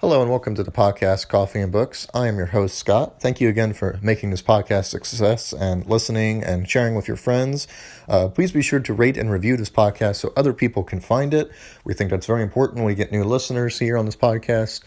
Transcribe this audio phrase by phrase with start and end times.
[0.00, 2.06] Hello and welcome to the podcast Coffee and Books.
[2.12, 3.18] I am your host, Scott.
[3.18, 7.16] Thank you again for making this podcast a success and listening and sharing with your
[7.16, 7.66] friends.
[8.06, 11.32] Uh, please be sure to rate and review this podcast so other people can find
[11.32, 11.50] it.
[11.82, 14.82] We think that's very important we get new listeners here on this podcast.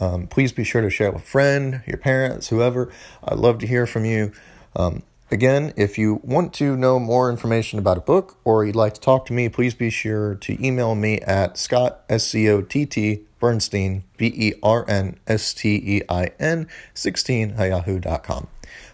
[0.00, 2.92] Um, please be sure to share it with a friend, your parents, whoever.
[3.24, 4.30] I'd love to hear from you.
[4.76, 5.02] Um,
[5.32, 9.00] Again, if you want to know more information about a book or you'd like to
[9.00, 12.84] talk to me, please be sure to email me at Scott, S C O T
[12.84, 18.46] T, Bernstein, B E R N S T E I N, 16 at yahoo.com.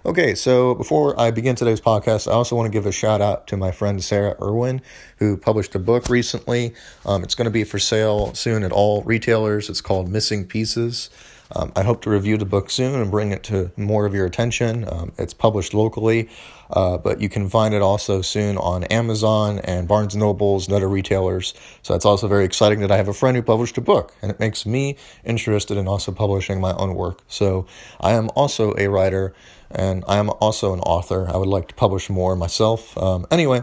[0.07, 3.47] Okay, so before I begin today's podcast, I also want to give a shout out
[3.49, 4.81] to my friend Sarah Irwin,
[5.19, 6.75] who published a book recently.
[7.05, 9.69] Um, it's going to be for sale soon at all retailers.
[9.69, 11.11] It's called Missing Pieces.
[11.55, 14.27] Um, I hope to review the book soon and bring it to more of your
[14.27, 14.87] attention.
[14.91, 16.29] Um, it's published locally,
[16.71, 20.89] uh, but you can find it also soon on Amazon and Barnes Nobles and other
[20.89, 21.55] retailers.
[21.83, 24.31] So it's also very exciting that I have a friend who published a book, and
[24.31, 27.23] it makes me interested in also publishing my own work.
[27.29, 27.67] So
[28.01, 29.35] I am also a writer
[29.71, 31.29] and I am also an author.
[31.29, 32.97] I would like to publish more myself.
[32.97, 33.63] Um, anyway,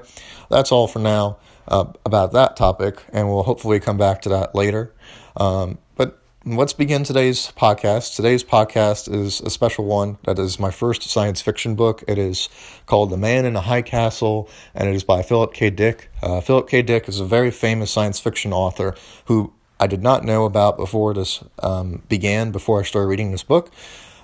[0.49, 4.53] that's all for now uh, about that topic, and we'll hopefully come back to that
[4.55, 4.94] later.
[5.36, 8.16] Um, but let's begin today's podcast.
[8.16, 10.20] Today's podcast is a special one.
[10.26, 12.04] That is my first science fiction book.
[12.08, 12.50] It is
[12.86, 15.72] called The Man in the High Castle, and it is by Philip K.
[15.72, 16.12] Dick.
[16.22, 16.84] Uh, Philip K.
[16.84, 18.94] Dick is a very famous science fiction author
[19.26, 23.44] who I did not know about before this um, began, before I started reading this
[23.44, 23.72] book.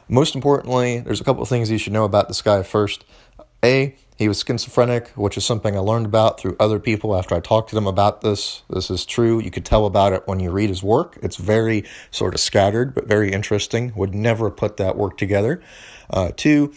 [0.08, 3.04] Most importantly, there's a couple of things you should know about this guy first.
[3.64, 7.40] A, he was schizophrenic, which is something I learned about through other people after I
[7.40, 8.62] talked to them about this.
[8.70, 9.42] This is true.
[9.42, 11.18] You could tell about it when you read his work.
[11.24, 13.92] It's very sort of scattered, but very interesting.
[13.96, 15.60] Would never put that work together.
[16.08, 16.72] Uh, two,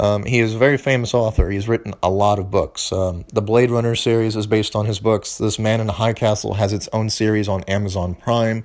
[0.00, 1.48] um, he is a very famous author.
[1.50, 2.90] He's written a lot of books.
[2.90, 5.38] Um, the Blade Runner series is based on his books.
[5.38, 8.64] This Man in the High Castle has its own series on Amazon Prime.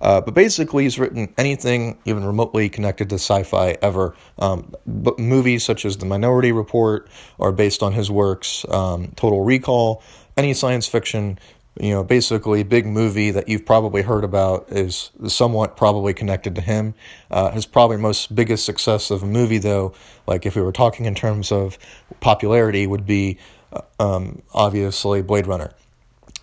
[0.00, 4.14] Uh, but basically, he's written anything even remotely connected to sci-fi ever.
[4.38, 8.64] Um, but movies such as The Minority Report are based on his works.
[8.68, 10.02] Um, Total Recall,
[10.36, 11.38] any science fiction,
[11.78, 16.60] you know, basically big movie that you've probably heard about is somewhat probably connected to
[16.60, 16.94] him.
[17.30, 19.92] Uh, his probably most biggest success of a movie, though,
[20.26, 21.78] like if we were talking in terms of
[22.20, 23.38] popularity, would be
[23.72, 25.72] uh, um, obviously Blade Runner.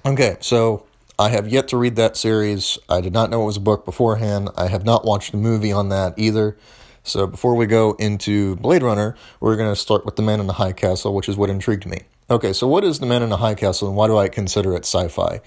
[0.06, 0.87] Okay, so
[1.19, 2.78] I have yet to read that series.
[2.88, 4.50] I did not know it was a book beforehand.
[4.55, 6.55] I have not watched the movie on that either.
[7.03, 10.45] So before we go into Blade Runner, we're going to start with The Man in
[10.45, 12.01] the High Castle, which is what intrigued me.
[12.29, 14.75] Okay, so what is The Man in the High Castle and why do I consider
[14.75, 15.41] it sci fi?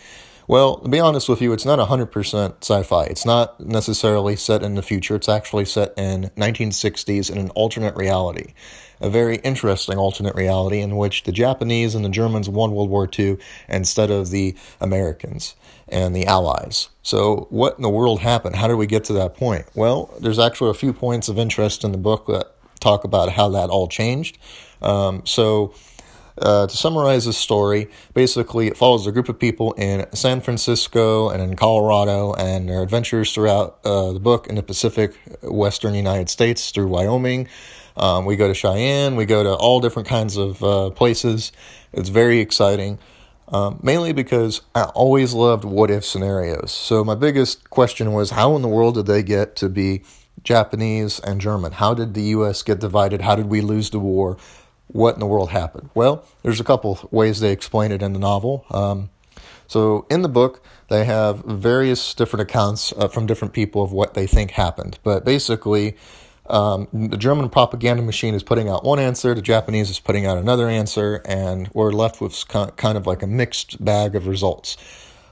[0.50, 3.04] Well, to be honest with you, it's not 100% sci fi.
[3.04, 5.14] It's not necessarily set in the future.
[5.14, 8.54] It's actually set in 1960s in an alternate reality.
[9.00, 13.08] A very interesting alternate reality in which the Japanese and the Germans won World War
[13.16, 13.38] II
[13.68, 15.54] instead of the Americans
[15.88, 16.88] and the Allies.
[17.04, 18.56] So, what in the world happened?
[18.56, 19.66] How did we get to that point?
[19.76, 23.50] Well, there's actually a few points of interest in the book that talk about how
[23.50, 24.36] that all changed.
[24.82, 25.74] Um, so,
[26.40, 31.28] uh, to summarize the story, basically it follows a group of people in San Francisco
[31.28, 36.28] and in Colorado and their adventures throughout uh, the book in the Pacific Western United
[36.28, 37.48] States through Wyoming.
[37.96, 41.52] Um, we go to Cheyenne, we go to all different kinds of uh, places.
[41.92, 42.98] It's very exciting.
[43.52, 46.70] Um, mainly because I always loved what if scenarios.
[46.70, 50.02] So, my biggest question was how in the world did they get to be
[50.44, 51.72] Japanese and German?
[51.72, 53.22] How did the US get divided?
[53.22, 54.36] How did we lose the war?
[54.92, 55.90] What in the world happened?
[55.94, 58.64] Well, there's a couple ways they explain it in the novel.
[58.70, 59.10] Um,
[59.66, 64.14] so, in the book, they have various different accounts uh, from different people of what
[64.14, 64.98] they think happened.
[65.04, 65.96] But basically,
[66.50, 70.36] um, the German propaganda machine is putting out one answer, the Japanese is putting out
[70.36, 74.76] another answer, and we're left with kind of like a mixed bag of results.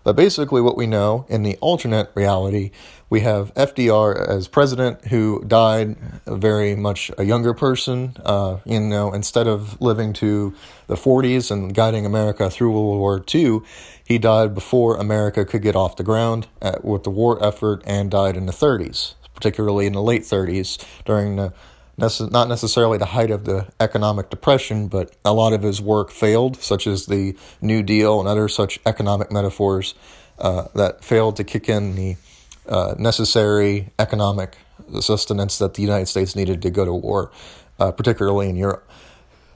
[0.09, 2.71] But basically, what we know in the alternate reality,
[3.11, 8.17] we have FDR as president who died very much a younger person.
[8.25, 10.55] Uh, you know, instead of living to
[10.87, 13.61] the 40s and guiding America through World War II,
[14.03, 18.11] he died before America could get off the ground at, with the war effort and
[18.11, 21.53] died in the 30s particularly in the late 30s during the
[21.99, 26.57] not necessarily the height of the economic depression, but a lot of his work failed,
[26.57, 29.95] such as the New Deal and other such economic metaphors
[30.39, 32.17] uh, that failed to kick in the
[32.69, 34.57] uh, necessary economic
[35.01, 37.33] sustenance that the United States needed to go to war,
[37.79, 38.89] uh, particularly in Europe.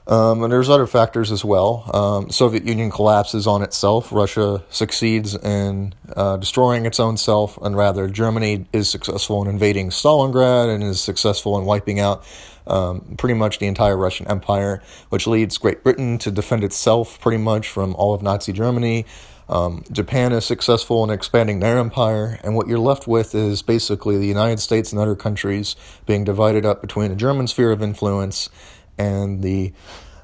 [0.05, 1.89] Um, and there's other factors as well.
[1.93, 4.11] Um, Soviet Union collapses on itself.
[4.11, 9.91] Russia succeeds in uh, destroying its own self, and rather Germany is successful in invading
[9.91, 12.25] Stalingrad and is successful in wiping out
[12.67, 17.41] um, pretty much the entire Russian Empire, which leads Great Britain to defend itself pretty
[17.41, 19.05] much from all of Nazi Germany.
[19.49, 24.17] Um, Japan is successful in expanding their empire, and what you're left with is basically
[24.17, 28.49] the United States and other countries being divided up between a German sphere of influence
[28.97, 29.73] and the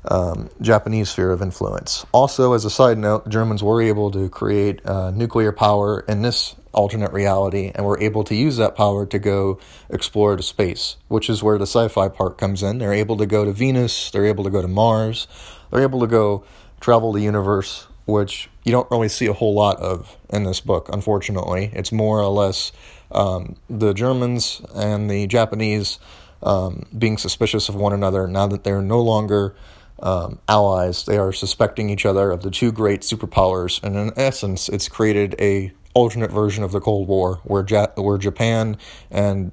[0.05, 2.05] um, Japanese sphere of influence.
[2.11, 6.55] Also, as a side note, Germans were able to create uh, nuclear power in this
[6.71, 11.29] alternate reality and were able to use that power to go explore to space, which
[11.29, 12.77] is where the sci fi part comes in.
[12.77, 15.27] They're able to go to Venus, they're able to go to Mars,
[15.71, 16.43] they're able to go
[16.79, 20.89] travel the universe, which you don't really see a whole lot of in this book,
[20.91, 21.71] unfortunately.
[21.73, 22.71] It's more or less
[23.11, 25.99] um, the Germans and the Japanese
[26.43, 29.55] um, being suspicious of one another now that they're no longer
[30.01, 31.05] um, allies.
[31.05, 35.35] They are suspecting each other of the two great superpowers, and in essence, it's created
[35.39, 38.77] a alternate version of the Cold War where ja- where Japan
[39.11, 39.51] and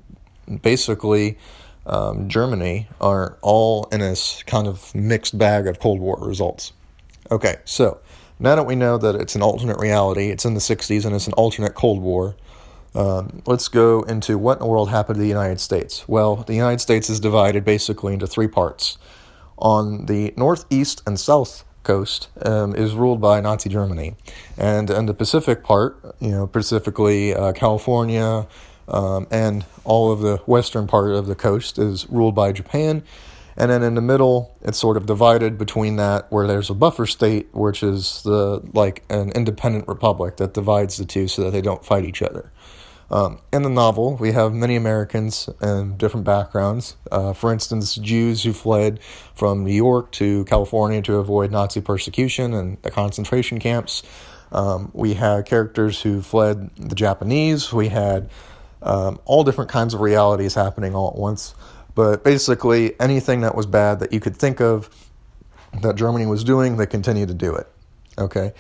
[0.62, 1.38] basically
[1.86, 6.72] um, Germany are all in this kind of mixed bag of Cold War results.
[7.30, 8.00] Okay, so
[8.38, 11.26] now that we know that it's an alternate reality, it's in the 60s and it's
[11.26, 12.36] an alternate Cold War,
[12.96, 16.08] um, let's go into what in the world happened to the United States.
[16.08, 18.98] Well, the United States is divided basically into three parts.
[19.58, 24.16] On the northeast and south coast um, is ruled by Nazi Germany,
[24.58, 28.46] and in the Pacific part, you know, specifically uh, California
[28.88, 33.02] um, and all of the western part of the coast is ruled by Japan.
[33.58, 37.06] And then in the middle, it's sort of divided between that, where there's a buffer
[37.06, 41.62] state, which is the like an independent republic that divides the two so that they
[41.62, 42.52] don't fight each other.
[43.10, 46.96] Um, in the novel, we have many Americans and different backgrounds.
[47.10, 49.00] Uh, for instance, Jews who fled
[49.34, 54.02] from New York to California to avoid Nazi persecution and the concentration camps.
[54.50, 57.72] Um, we had characters who fled the Japanese.
[57.72, 58.28] We had
[58.82, 61.54] um, all different kinds of realities happening all at once.
[61.94, 64.90] But basically, anything that was bad that you could think of
[65.80, 67.66] that Germany was doing, they continued to do it.
[68.18, 68.52] Okay?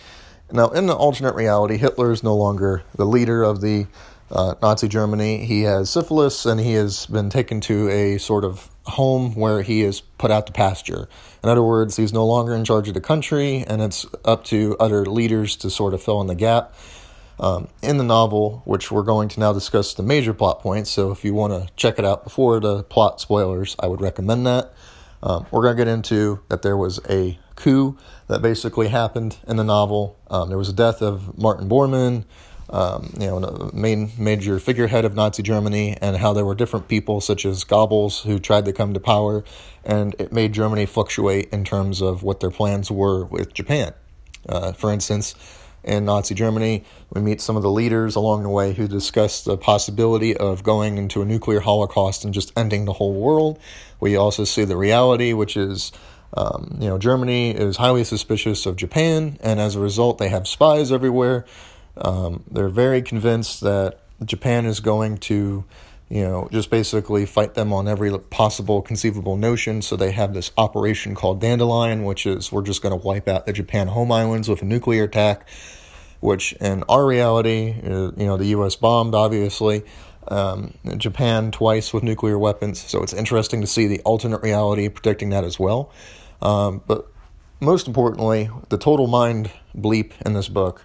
[0.50, 3.86] Now, in the alternate reality, Hitler is no longer the leader of the
[4.30, 5.44] uh, Nazi Germany.
[5.44, 9.82] He has syphilis and he has been taken to a sort of home where he
[9.82, 11.08] is put out to pasture.
[11.42, 14.76] In other words, he's no longer in charge of the country, and it's up to
[14.78, 16.74] other leaders to sort of fill in the gap.
[17.38, 21.10] Um, in the novel, which we're going to now discuss the major plot points, so
[21.10, 24.72] if you want to check it out before the plot spoilers, I would recommend that.
[25.22, 29.56] Um, we're going to get into that there was a coup that basically happened in
[29.56, 30.18] the novel.
[30.30, 32.24] Um, there was a death of Martin Bormann,
[32.70, 37.20] um, you know, main major figurehead of Nazi Germany, and how there were different people
[37.20, 39.44] such as Goebbels who tried to come to power,
[39.84, 43.92] and it made Germany fluctuate in terms of what their plans were with Japan.
[44.48, 45.34] Uh, for instance,
[45.84, 49.56] in Nazi Germany, we meet some of the leaders along the way who discuss the
[49.56, 53.58] possibility of going into a nuclear holocaust and just ending the whole world.
[54.00, 55.92] We also see the reality, which is
[56.34, 60.46] um, you know, Germany is highly suspicious of Japan, and as a result, they have
[60.46, 61.46] spies everywhere.
[61.98, 65.64] Um, they're very convinced that Japan is going to,
[66.08, 69.82] you know, just basically fight them on every possible conceivable notion.
[69.82, 73.46] So they have this operation called Dandelion, which is we're just going to wipe out
[73.46, 75.48] the Japan home islands with a nuclear attack.
[76.20, 78.74] Which in our reality, uh, you know, the U.S.
[78.74, 79.84] bombed obviously.
[80.28, 82.80] Um, Japan twice with nuclear weapons.
[82.80, 85.92] So it's interesting to see the alternate reality predicting that as well.
[86.42, 87.06] Um, but
[87.60, 90.84] most importantly, the total mind bleep in this book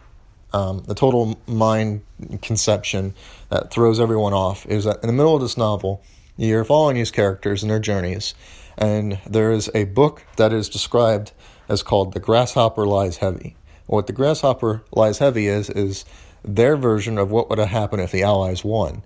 [0.53, 2.01] um, the total mind
[2.42, 3.13] conception
[3.50, 6.03] that throws everyone off is that in the middle of this novel,
[6.38, 8.34] you're following these characters and their journeys,
[8.77, 11.31] and there is a book that is described
[11.70, 13.55] as called The Grasshopper Lies Heavy.
[13.86, 16.05] What The Grasshopper Lies Heavy is, is
[16.43, 19.03] their version of what would have happened if the Allies won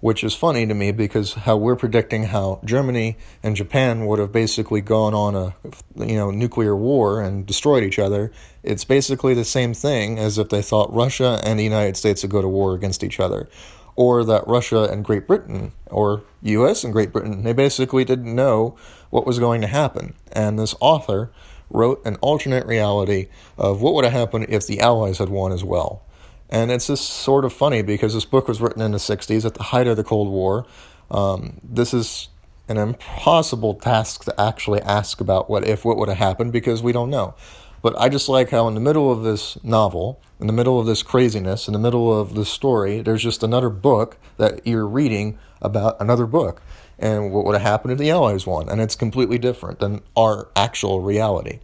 [0.00, 4.32] which is funny to me because how we're predicting how Germany and Japan would have
[4.32, 5.54] basically gone on a
[5.96, 8.30] you know nuclear war and destroyed each other.
[8.62, 12.30] It's basically the same thing as if they thought Russia and the United States would
[12.30, 13.48] go to war against each other,
[13.94, 16.84] or that Russia and Great Britain or U.S.
[16.84, 18.76] and Great Britain they basically didn't know
[19.10, 20.14] what was going to happen.
[20.32, 21.32] And this author
[21.70, 25.64] wrote an alternate reality of what would have happened if the Allies had won as
[25.64, 26.02] well.
[26.48, 29.54] And it's just sort of funny because this book was written in the 60s at
[29.54, 30.64] the height of the Cold War.
[31.10, 32.28] Um, this is
[32.68, 36.92] an impossible task to actually ask about what if, what would have happened because we
[36.92, 37.34] don't know.
[37.82, 40.86] But I just like how, in the middle of this novel, in the middle of
[40.86, 45.38] this craziness, in the middle of this story, there's just another book that you're reading
[45.62, 46.60] about another book
[46.98, 48.68] and what would have happened if the Allies won.
[48.68, 51.60] And it's completely different than our actual reality.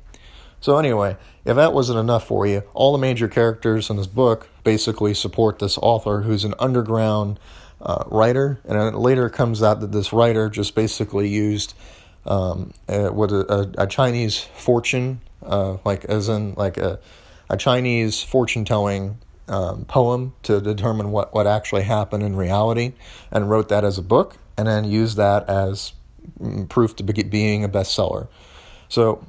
[0.62, 4.48] So, anyway, if that wasn't enough for you, all the major characters in this book
[4.62, 7.40] basically support this author who's an underground
[7.80, 8.60] uh, writer.
[8.64, 11.74] And it later comes out that this writer just basically used
[12.24, 17.00] um, a, what a, a, Chinese fortune, uh, like as in like a,
[17.50, 22.92] a Chinese fortune telling um, poem to determine what, what actually happened in reality
[23.32, 25.92] and wrote that as a book and then used that as
[26.40, 28.28] mm, proof to be, being a bestseller.
[28.88, 29.26] So,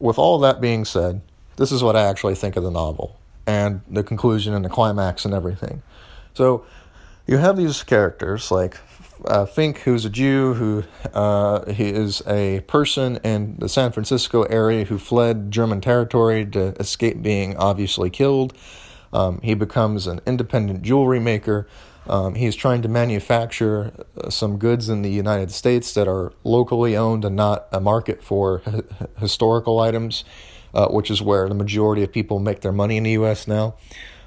[0.00, 1.20] with all that being said,
[1.56, 3.16] this is what I actually think of the novel
[3.46, 5.82] and the conclusion and the climax and everything.
[6.34, 6.64] So,
[7.26, 8.78] you have these characters like
[9.24, 14.42] uh, Fink, who's a Jew, who uh, he is a person in the San Francisco
[14.44, 18.52] area who fled German territory to escape being obviously killed.
[19.12, 21.68] Um, he becomes an independent jewelry maker.
[22.10, 26.96] Um, he's trying to manufacture uh, some goods in the United States that are locally
[26.96, 28.84] owned and not a market for h-
[29.18, 30.24] historical items,
[30.74, 33.46] uh, which is where the majority of people make their money in the U.S.
[33.46, 33.76] now.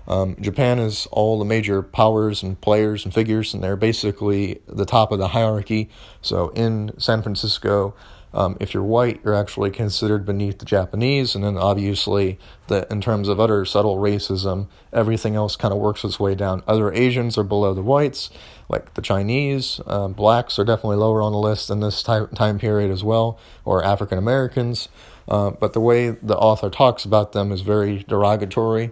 [0.08, 4.86] Um, Japan is all the major powers and players and figures, and they're basically the
[4.86, 5.90] top of the hierarchy.
[6.22, 7.96] So in San Francisco,
[8.34, 13.00] um, if you're white, you're actually considered beneath the Japanese, and then obviously, the, in
[13.00, 16.64] terms of utter subtle racism, everything else kind of works its way down.
[16.68, 18.32] Other Asians are below the whites,
[18.70, 19.80] like the Chinese.
[19.86, 23.40] Um, blacks are definitely lower on the list in this time, time period as well,
[23.66, 24.90] or African Americans.
[25.28, 28.92] Uh, but the way the author talks about them is very derogatory.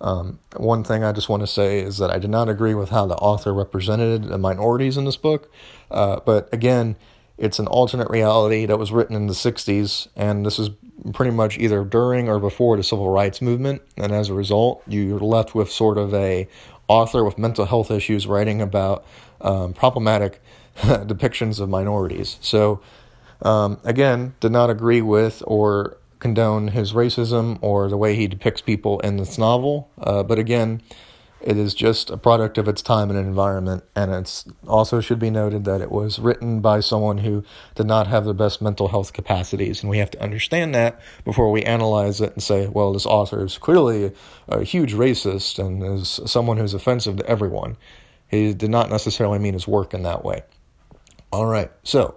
[0.00, 2.90] Um, one thing I just want to say is that I did not agree with
[2.90, 5.50] how the author represented the minorities in this book.
[5.90, 6.96] Uh, but again,
[7.36, 10.70] it's an alternate reality that was written in the 60s, and this is
[11.12, 13.82] pretty much either during or before the civil rights movement.
[13.96, 16.48] And as a result, you're left with sort of a
[16.86, 19.04] author with mental health issues writing about
[19.40, 20.40] um, problematic
[20.76, 22.38] depictions of minorities.
[22.40, 22.80] So,
[23.42, 28.60] um, again, did not agree with or condone his racism or the way he depicts
[28.60, 29.90] people in this novel.
[29.98, 30.80] Uh, but again,
[31.44, 35.28] it is just a product of its time and environment, and it's also should be
[35.28, 39.12] noted that it was written by someone who did not have the best mental health
[39.12, 43.04] capacities, and we have to understand that before we analyze it and say, well, this
[43.04, 44.12] author is clearly
[44.48, 47.76] a huge racist and is someone who's offensive to everyone.
[48.26, 50.44] He did not necessarily mean his work in that way.
[51.30, 52.16] All right, so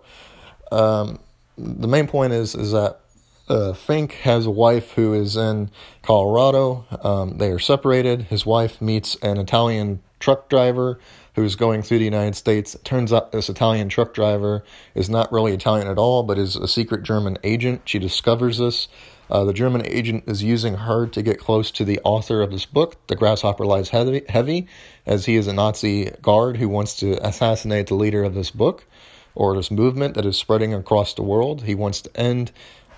[0.72, 1.20] um,
[1.58, 3.02] the main point is is that
[3.48, 6.86] uh, Fink has a wife who is in Colorado.
[7.02, 8.24] Um, they are separated.
[8.24, 11.00] His wife meets an Italian truck driver
[11.36, 12.76] who's going through the United States.
[12.76, 14.64] It turns out this Italian truck driver
[14.96, 17.82] is not really Italian at all, but is a secret German agent.
[17.86, 18.88] She discovers this.
[19.30, 22.66] Uh, the German agent is using her to get close to the author of this
[22.66, 24.68] book, The Grasshopper Lies Heavy, heavy
[25.06, 28.86] as he is a Nazi guard who wants to assassinate the leader of this book
[29.36, 31.64] or this movement that is spreading across the world.
[31.64, 32.52] He wants to end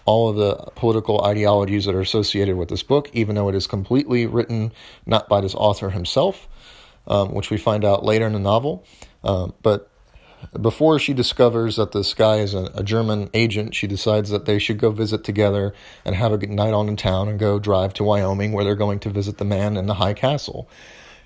[0.09, 3.67] all of the political ideologies that are associated with this book, even though it is
[3.67, 4.71] completely written
[5.05, 6.47] not by this author himself,
[7.05, 8.83] um, which we find out later in the novel.
[9.23, 9.87] Um, but
[10.59, 14.57] before she discovers that this guy is a, a, German agent, she decides that they
[14.57, 17.93] should go visit together and have a good night on in town and go drive
[17.93, 20.67] to Wyoming where they're going to visit the man in the high castle.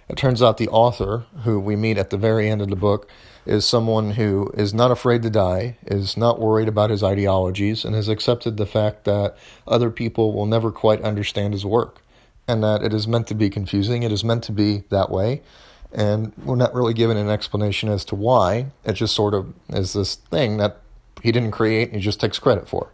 [0.09, 3.07] It turns out the author, who we meet at the very end of the book,
[3.45, 7.95] is someone who is not afraid to die, is not worried about his ideologies, and
[7.95, 9.35] has accepted the fact that
[9.67, 12.01] other people will never quite understand his work,
[12.47, 15.41] and that it is meant to be confusing, it is meant to be that way,
[15.91, 18.67] and we're not really given an explanation as to why.
[18.83, 20.79] It just sort of is this thing that
[21.21, 22.89] he didn't create and he just takes credit for.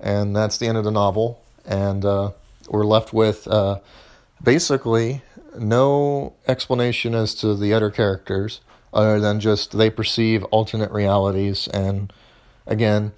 [0.00, 2.30] And that's the end of the novel, and uh,
[2.68, 3.80] we're left with uh,
[4.42, 5.22] basically
[5.60, 8.60] no explanation as to the other characters
[8.92, 11.68] other than just they perceive alternate realities.
[11.68, 12.12] And
[12.66, 13.12] again,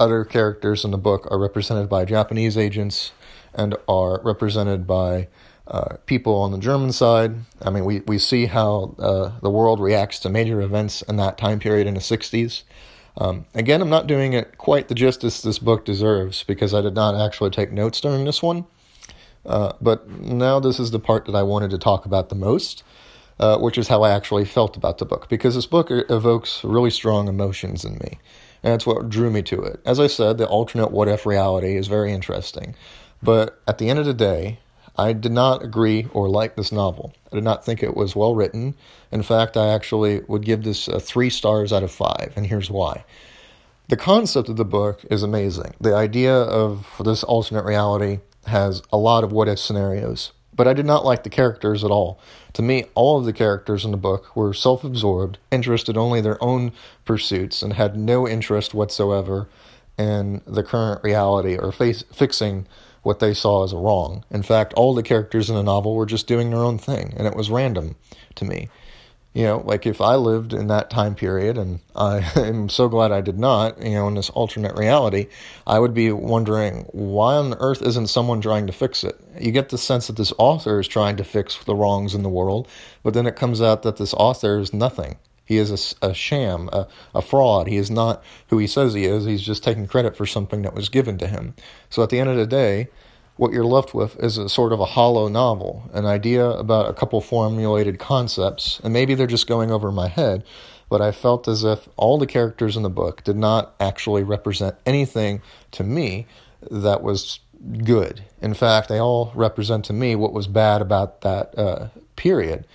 [0.00, 3.12] other characters in the book are represented by Japanese agents
[3.54, 5.28] and are represented by
[5.68, 7.34] uh, people on the German side.
[7.60, 11.38] I mean, we, we see how uh, the world reacts to major events in that
[11.38, 12.62] time period in the 60s.
[13.16, 16.94] Um, again, I'm not doing it quite the justice this book deserves because I did
[16.94, 18.64] not actually take notes during this one.
[19.44, 22.84] Uh, but now this is the part that I wanted to talk about the most
[23.42, 26.90] uh, which is how I actually felt about the book, because this book evokes really
[26.90, 28.20] strong emotions in me.
[28.62, 29.80] And that's what drew me to it.
[29.84, 32.76] As I said, the alternate what if reality is very interesting.
[33.20, 34.60] But at the end of the day,
[34.96, 37.14] I did not agree or like this novel.
[37.32, 38.74] I did not think it was well written.
[39.10, 42.70] In fact, I actually would give this uh, three stars out of five, and here's
[42.70, 43.04] why.
[43.88, 45.74] The concept of the book is amazing.
[45.80, 50.72] The idea of this alternate reality has a lot of what if scenarios, but I
[50.72, 52.18] did not like the characters at all.
[52.54, 56.24] To me, all of the characters in the book were self absorbed, interested only in
[56.24, 56.72] their own
[57.04, 59.48] pursuits, and had no interest whatsoever
[59.98, 62.66] in the current reality or face- fixing
[63.02, 64.24] what they saw as a wrong.
[64.30, 67.26] In fact, all the characters in the novel were just doing their own thing, and
[67.26, 67.96] it was random
[68.36, 68.68] to me.
[69.34, 73.12] You know, like if I lived in that time period, and I am so glad
[73.12, 75.28] I did not, you know, in this alternate reality,
[75.66, 79.18] I would be wondering why on earth isn't someone trying to fix it?
[79.40, 82.28] You get the sense that this author is trying to fix the wrongs in the
[82.28, 82.68] world,
[83.02, 85.16] but then it comes out that this author is nothing.
[85.44, 87.66] He is a, a sham, a, a fraud.
[87.66, 89.24] He is not who he says he is.
[89.24, 91.54] He's just taking credit for something that was given to him.
[91.90, 92.88] So at the end of the day,
[93.36, 96.92] what you're left with is a sort of a hollow novel, an idea about a
[96.92, 100.44] couple formulated concepts, and maybe they're just going over my head,
[100.88, 104.76] but I felt as if all the characters in the book did not actually represent
[104.84, 105.40] anything
[105.72, 106.26] to me
[106.70, 107.40] that was
[107.84, 108.22] good.
[108.40, 112.66] In fact, they all represent to me what was bad about that uh, period.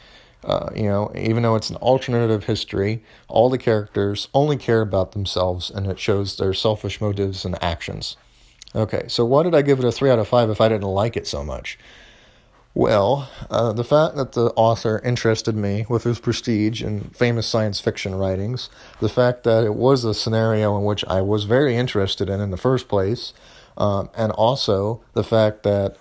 [0.44, 5.12] Uh, you know, even though it's an alternative history, all the characters only care about
[5.12, 8.16] themselves and it shows their selfish motives and actions.
[8.76, 10.88] Okay, so why did I give it a 3 out of 5 if I didn't
[10.88, 11.80] like it so much?
[12.78, 17.80] Well, uh, the fact that the author interested me with his prestige and famous science
[17.80, 18.70] fiction writings,
[19.00, 22.52] the fact that it was a scenario in which I was very interested in in
[22.52, 23.34] the first place,
[23.78, 25.98] um, and also the fact that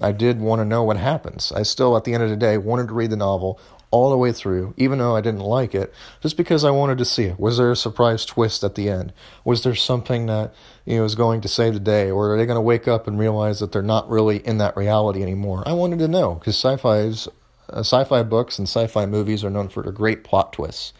[0.00, 1.50] I did want to know what happens.
[1.50, 3.58] I still, at the end of the day, wanted to read the novel,
[3.90, 7.04] all the way through, even though I didn't like it, just because I wanted to
[7.04, 7.40] see it.
[7.40, 9.12] Was there a surprise twist at the end?
[9.44, 10.54] Was there something that
[10.84, 13.06] you know is going to save the day, or are they going to wake up
[13.06, 15.64] and realize that they're not really in that reality anymore?
[15.66, 17.28] I wanted to know because sci-fi's
[17.68, 20.92] uh, sci-fi books and sci-fi movies are known for their great plot twists,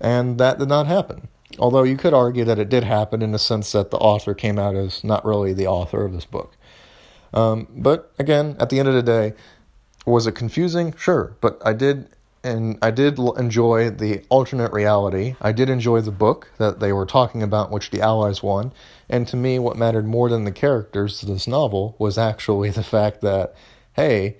[0.00, 1.28] and that did not happen.
[1.58, 4.58] Although you could argue that it did happen in the sense that the author came
[4.58, 6.56] out as not really the author of this book.
[7.32, 9.34] Um, but again, at the end of the day,
[10.12, 10.94] was it confusing?
[10.96, 12.08] Sure, but I did
[12.46, 15.34] and I did enjoy the alternate reality.
[15.40, 18.72] I did enjoy the book that they were talking about, which the Allies won.
[19.08, 22.84] And to me, what mattered more than the characters to this novel was actually the
[22.84, 23.56] fact that,
[23.94, 24.36] hey,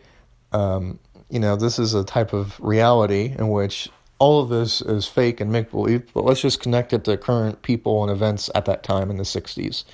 [0.53, 3.89] um, you know, this is a type of reality in which
[4.21, 7.63] all of this is fake and make believe, but let's just connect it to current
[7.63, 9.85] people and events at that time in the 60s.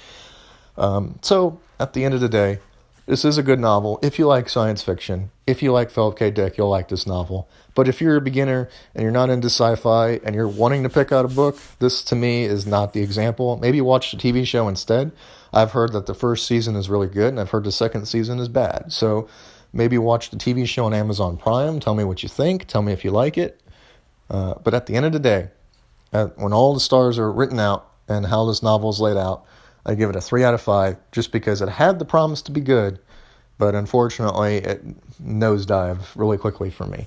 [0.77, 2.59] Um, so, at the end of the day,
[3.07, 3.99] this is a good novel.
[4.03, 6.31] If you like science fiction, if you like Philip K.
[6.31, 7.49] Dick, you'll like this novel.
[7.75, 10.89] But if you're a beginner and you're not into sci fi and you're wanting to
[10.89, 13.57] pick out a book, this to me is not the example.
[13.57, 15.13] Maybe watch the TV show instead.
[15.53, 18.39] I've heard that the first season is really good and I've heard the second season
[18.39, 18.93] is bad.
[18.93, 19.29] So
[19.73, 21.81] maybe watch the TV show on Amazon Prime.
[21.81, 22.67] Tell me what you think.
[22.67, 23.61] Tell me if you like it.
[24.31, 25.49] Uh, but at the end of the day,
[26.37, 29.45] when all the stars are written out and how this novel is laid out,
[29.85, 32.53] I give it a 3 out of 5 just because it had the promise to
[32.53, 32.99] be good,
[33.59, 37.07] but unfortunately it nosedived really quickly for me.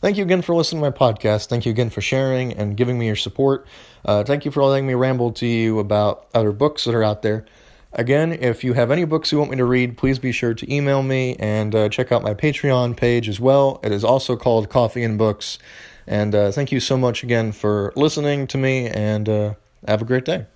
[0.00, 1.46] Thank you again for listening to my podcast.
[1.46, 3.66] Thank you again for sharing and giving me your support.
[4.04, 7.22] Uh, thank you for letting me ramble to you about other books that are out
[7.22, 7.46] there.
[7.92, 10.72] Again, if you have any books you want me to read, please be sure to
[10.72, 13.80] email me and uh, check out my Patreon page as well.
[13.82, 15.58] It is also called Coffee and Books.
[16.06, 19.54] And uh, thank you so much again for listening to me, and uh,
[19.88, 20.46] have a great day.